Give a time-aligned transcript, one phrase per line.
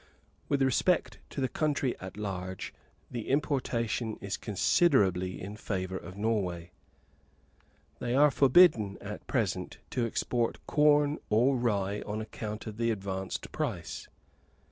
[0.49, 2.73] With respect to the country at large,
[3.11, 6.71] the importation is considerably in favour of Norway.
[7.99, 13.51] They are forbidden, at present, to export corn or rye on account of the advanced
[13.51, 14.07] price.